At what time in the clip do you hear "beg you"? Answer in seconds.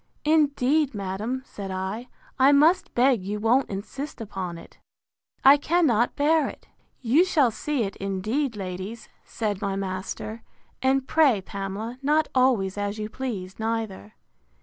2.95-3.39